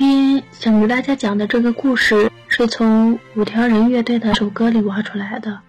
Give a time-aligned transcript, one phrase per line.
[0.00, 5.60] 今天想给大家讲的这个故事，是从五条人乐队的首歌里挖出来的。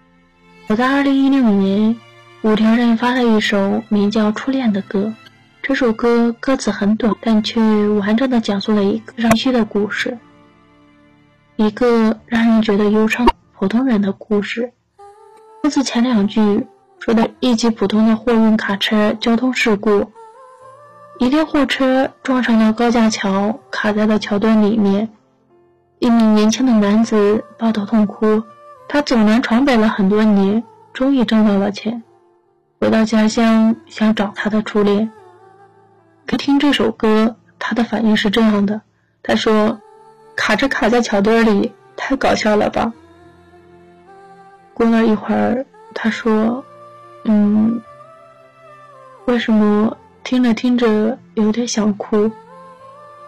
[0.68, 2.00] 我在二零一六年，
[2.40, 5.12] 五条人发了一首名叫《初恋》的歌。
[5.60, 10.16] 这首歌歌词很短，但却完整的讲述了一个伤心的故事，
[11.56, 14.72] 一个让人觉得忧伤普通人的故事。
[15.62, 16.66] 歌词前两句
[17.00, 20.10] 说的一起普通的货运卡车交通事故。
[21.22, 25.08] 一辆货车撞上了高架桥，卡在了桥墩里面。
[26.00, 28.42] 一名年轻的男子抱头痛哭。
[28.88, 32.02] 他走南闯北了很多年，终于挣到了钱，
[32.80, 35.12] 回到家乡想找他的初恋。
[36.26, 38.80] 可听这首歌，他的反应是这样的：
[39.22, 39.80] 他说，
[40.34, 42.92] 卡车卡在桥墩里，太搞笑了吧。
[44.74, 45.64] 过了一会儿，
[45.94, 46.64] 他说，
[47.26, 47.80] 嗯，
[49.26, 49.96] 为什么？
[50.24, 52.30] 听着听着，有点想哭。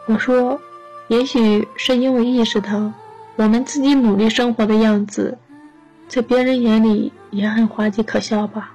[0.07, 0.61] 我说
[1.09, 2.93] ：“也许是因为意识到，
[3.37, 5.39] 我们自己努力生活的样子，
[6.09, 8.75] 在别人眼里也很滑稽可笑吧。”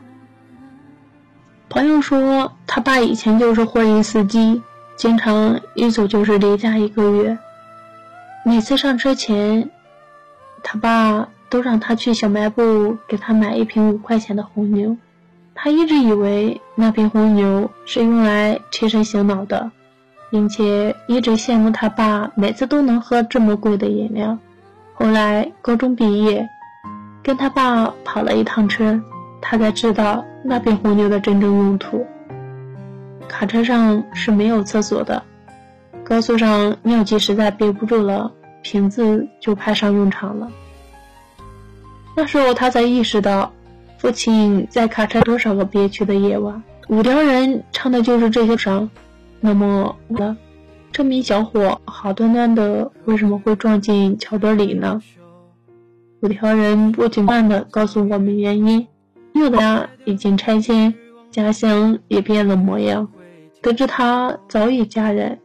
[1.69, 4.61] 朋友说，他爸以前就是货运司机，
[4.95, 7.37] 经常一走就是离家一个月。
[8.43, 9.69] 每次上车前，
[10.63, 14.97] 他爸都让他去小卖部给他买一瓶五块钱的红牛。
[15.61, 19.69] 他一直以为那瓶红牛是用来提神醒脑的，
[20.31, 24.37] 并且一直羡慕他爸每次都能喝这么贵的饮料。
[24.93, 26.47] 后来高中毕业，
[27.21, 28.97] 跟他爸跑了一趟车，
[29.41, 32.07] 他才知道那瓶红牛的真正用途。
[33.27, 35.21] 卡车上是没有厕所的，
[36.05, 40.49] 高速上尿急实在憋不住了，瓶子就派上用场了。
[42.15, 43.51] 那时候他才意识到。
[43.99, 48.89] 父亲在卡车多少个憋屈的夜晚，五条人唱的就是这些伤。
[49.41, 49.97] 那么，
[50.93, 55.01] 这名小伙好端端的为什么会撞进桥墩里呢？
[56.21, 58.87] 五条人不紧慢的告诉我们原因：
[59.33, 60.93] 有的家已经拆迁，
[61.29, 63.09] 家乡也变了模样。
[63.61, 65.39] 得知他早已嫁人，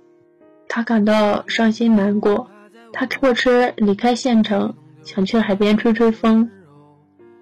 [0.69, 2.49] 他感到伤心难过。
[2.93, 6.49] 他坐车离开县城，想去海边吹吹风。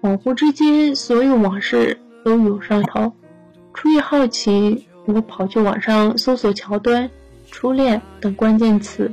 [0.03, 3.13] 恍惚之间，所有往事都涌上头。
[3.73, 7.09] 出于好奇，我跑去网上搜索“桥墩
[7.49, 9.09] ”“初恋”等关键词，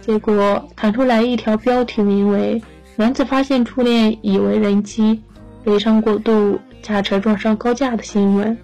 [0.00, 2.60] 结果弹出来一条标题，名为
[2.98, 5.22] “男子发现初恋已为人妻，
[5.62, 8.58] 悲伤过度，驾车撞上高架”的新闻。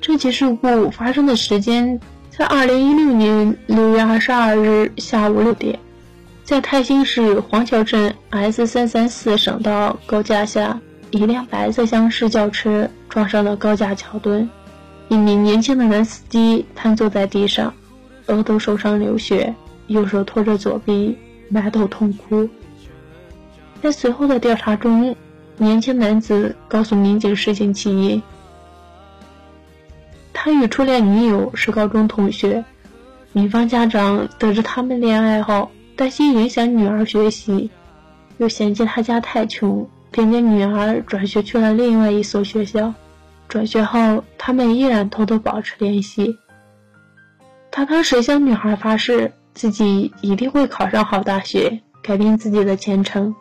[0.00, 5.78] 这起事故发生的时间在二零一六年六月二十二日下午六点。
[6.44, 10.78] 在泰兴市黄桥镇 S 三三四省道高架下，
[11.10, 14.50] 一辆白色厢式轿车撞上了高架桥墩，
[15.08, 17.72] 一名年轻的男司机瘫坐在地上，
[18.26, 19.54] 额头受伤流血，
[19.86, 21.16] 右手托着左臂，
[21.48, 22.46] 埋头痛哭。
[23.80, 25.16] 在随后的调查中，
[25.56, 28.22] 年轻男子告诉民警事情起因：
[30.34, 32.62] 他与初恋女友是高中同学，
[33.32, 35.70] 女方家长得知他们恋爱后。
[35.96, 37.70] 担心影响女儿学习，
[38.38, 42.92] 又嫌弃他家太穷，便将女儿转学去了另外一所学校。
[43.48, 46.36] 转学后，他们依然偷偷保持联系。
[47.70, 53.34] 他当时向女孩发誓，自己一定会考上好大学，改变自己的前程，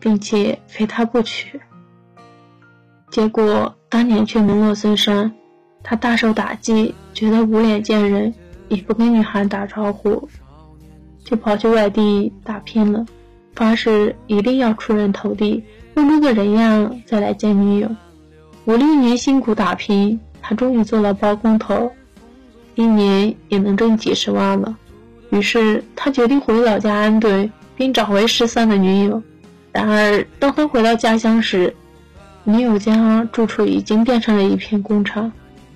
[0.00, 1.60] 并且非她不娶。
[3.10, 5.32] 结果当年却名落孙山，
[5.84, 8.34] 他大受打击，觉得无脸见人，
[8.68, 10.28] 也不跟女孩打招呼。
[11.24, 13.06] 就跑去外地打拼了，
[13.54, 15.62] 发誓一定要出人头地，
[15.94, 17.88] 混出个人样再来见女友。
[18.64, 21.90] 五六年辛苦打拼，他终于做了包工头，
[22.74, 24.76] 一年也能挣几十万了。
[25.30, 29.22] 于是他决定回老家安顿，并找回失散的女友。
[29.72, 31.74] 然而，当他回到家乡时，
[32.44, 35.32] 女友家住处已经变成了一片工厂。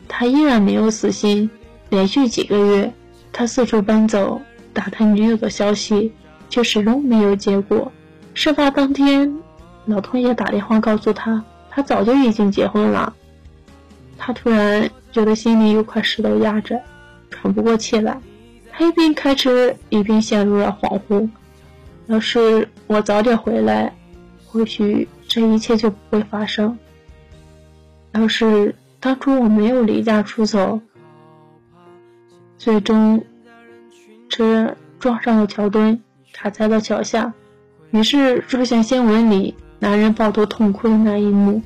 [0.08, 1.48] 他依然没有死心，
[1.88, 2.92] 连续几个月，
[3.32, 4.40] 他四处奔走。
[4.76, 6.12] 打探女友的消息，
[6.50, 7.90] 却始终没有结果。
[8.34, 9.38] 事发当天，
[9.86, 13.14] 老同学打电话告诉他，他早就已经结婚了。
[14.18, 16.78] 他突然觉得心里有块石头压着，
[17.30, 18.20] 喘不过气来。
[18.70, 21.26] 他一边开车，一边陷入了恍惚。
[22.08, 23.96] 要是我早点回来，
[24.46, 26.78] 或许这一切就不会发生。
[28.12, 30.78] 要是当初我没有离家出走，
[32.58, 33.24] 最终……
[34.36, 35.98] 车撞上了桥墩，
[36.34, 37.32] 卡在了桥下，
[37.90, 41.62] 于是出现新闻里男人抱头痛哭的那一幕。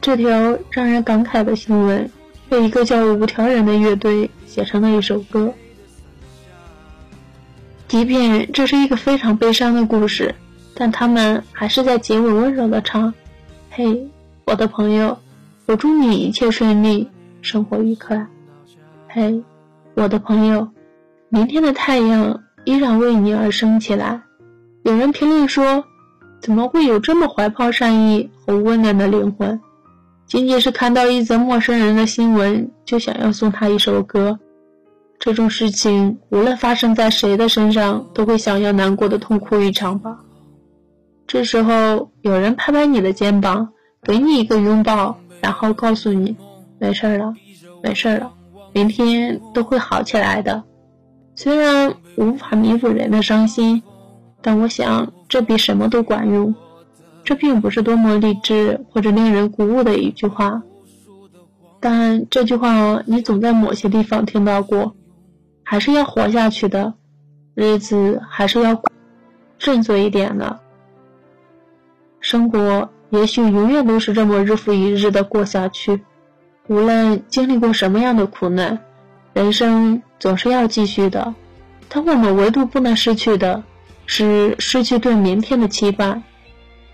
[0.00, 2.10] 这条让人感慨的新闻，
[2.48, 5.52] 被一个叫五条人的乐队写成了一首歌。
[7.88, 10.34] 即便这是一个非常悲伤的故事，
[10.74, 13.12] 但他们还是在结尾温柔的唱
[13.70, 14.08] ：“嘿，
[14.46, 15.18] 我的朋友，
[15.66, 17.10] 我祝你一切顺利，
[17.42, 18.26] 生活愉快。
[19.08, 19.44] 嘿，
[19.92, 20.66] 我的朋友，
[21.34, 24.22] 明天的太阳依然为你而升起来。”
[24.84, 25.84] 有人评论说
[26.40, 29.60] ：“怎么会有这么怀抱善意和温暖的灵魂？
[30.26, 34.38] 仅仅是看到一则陌生人的新闻，就想要送他一首歌？
[35.18, 40.20] 这种事情无论发生在谁的身上，都会想要难过的痛哭一场吧。”
[41.26, 43.70] 这时候，有人拍拍你的肩膀，
[44.04, 46.36] 给你一个拥抱，然后告诉你
[46.78, 47.34] ：“没事了，
[47.82, 48.30] 没事了，
[48.72, 50.62] 明天都会好起来的。”
[51.34, 53.82] 虽然无法弥补人的伤心。
[54.46, 56.54] 但我想，这比什么都管用。
[57.22, 60.62] 这并不是多么励志或者令人鼓舞的一句话，
[61.80, 64.94] 但这句话你总在某些地方听到过。
[65.62, 66.92] 还是要活下去的，
[67.54, 68.82] 日子还是要
[69.58, 70.60] 振作一点的。
[72.20, 76.02] 生活也许永远都是这么日复一日的过下去，
[76.66, 78.78] 无论经历过什么样的苦难，
[79.32, 81.34] 人生总是要继续的。
[81.90, 83.62] 但我们唯独不能失去的。
[84.06, 86.22] 是失去对明天的期盼。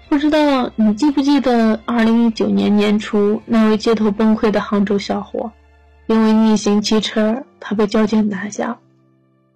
[0.09, 5.53] 不知道你记不记得，二零一九年年初那位街头崩溃的杭州小伙，
[6.07, 8.79] 因为逆行骑车，他被交警拦下，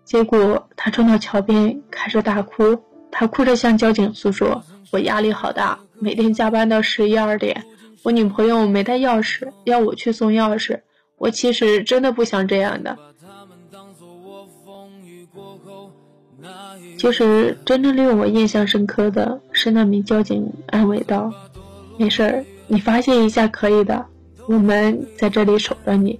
[0.04, 2.78] 结果他冲到桥边开始大哭。
[3.10, 7.64] 他哭着向交警诉说：“我压力好大，每天加班到十一二点，
[8.02, 10.80] 我女朋友没带钥匙，要我去送钥匙。
[11.18, 12.98] 我其实真的不想这样的。”
[16.96, 21.32] 其实，真正令我印象深刻的是那名交警安慰道
[21.98, 24.06] ：“没事儿，你发泄一下可以的，
[24.46, 26.18] 我们在这里守着你。”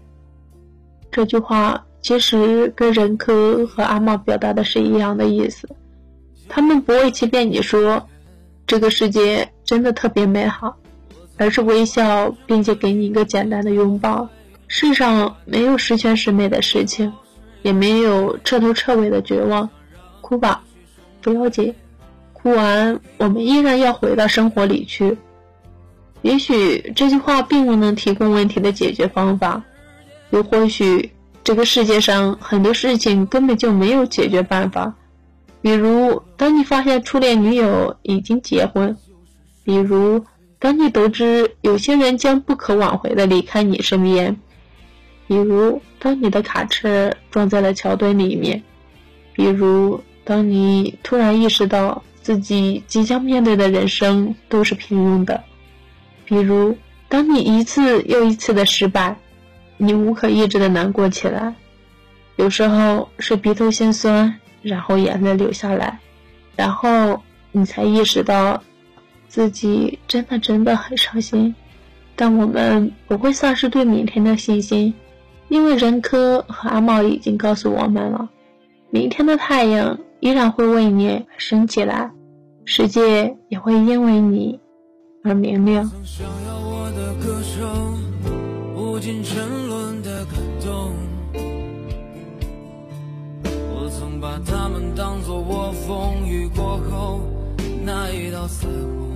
[1.11, 5.69] 这句话其实跟任科和阿茂表达的是一样的意思，
[6.49, 8.07] 他们不会欺骗你说
[8.67, 10.77] 这个世界真的特别美好，
[11.39, 14.29] 而是微笑并且给你一个简单的拥抱。
[14.67, 17.13] 世上没有十全十美的事情，
[17.63, 19.71] 也没有彻头彻尾的绝望。
[20.25, 20.65] 哭吧，
[21.21, 21.75] 不要紧，
[22.33, 25.19] 哭完我们依然要回到生活里去。
[26.23, 29.63] 也许这句话并不能提供问题的解决方法，
[30.31, 31.13] 又或许
[31.45, 34.95] 这个世界上很多事情根本就没有解决办法。
[35.61, 38.97] 比如，当你发现初恋女友已经结婚；
[39.63, 40.25] 比如，
[40.59, 44.37] 当你得知有些人将不可挽回的离开你身边；
[45.27, 48.63] 比如，当你的卡车撞在了桥墩里面；
[49.35, 50.01] 比如。
[50.25, 55.45] 当你突然意识到自己即将面对的人生都是平庸的，
[56.25, 56.79] 比如
[57.09, 59.17] 当你一次又一次的失败，
[59.77, 61.55] 你无可抑制的难过起来，
[62.37, 65.99] 有时候是鼻头先酸，然后眼泪流下来，
[66.57, 67.23] 然后
[67.53, 68.63] 你才意识到
[69.29, 71.55] 自己真的真的很伤心。
[72.17, 74.95] 但我们不会丧失对明天的信心，
[75.49, 78.31] 因为任科和阿茂已经告诉我们了，
[78.89, 79.99] 明天的太阳。
[80.25, 82.11] 依然会为你升起来，
[82.65, 84.59] 世界也会因为你
[85.23, 85.85] 而明亮。
[86.03, 87.99] 想要我的歌声，
[88.75, 90.95] 无尽沉沦的感动。
[93.75, 97.21] 我曾把他们当作我风雨过后
[97.85, 99.13] 那一道彩虹。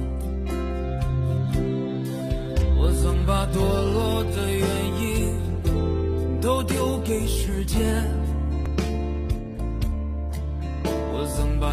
[2.78, 4.60] 我曾把堕落的原
[5.00, 8.17] 因都丢给时间。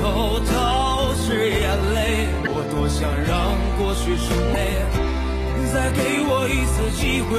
[0.00, 0.50] 头都
[1.14, 1.62] 是眼
[1.94, 1.98] 泪。
[2.50, 3.34] 我多想让
[3.78, 4.56] 过去重来，
[5.72, 7.30] 再给我一次机会。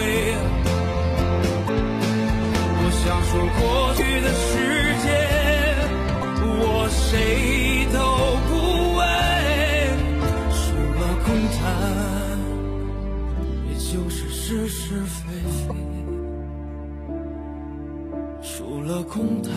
[2.82, 3.62] 我想说过
[3.96, 4.48] 去的时
[5.04, 5.08] 间，
[6.42, 7.98] 我谁都
[8.48, 8.52] 不
[8.98, 9.00] 为，
[10.54, 10.60] 除
[11.00, 11.60] 了空谈。
[13.70, 15.18] 也就是是是非
[15.68, 15.74] 非，
[18.42, 19.50] 除了空谈，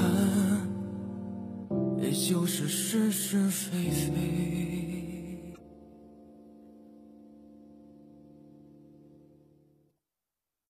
[2.12, 5.01] 就是是是非非。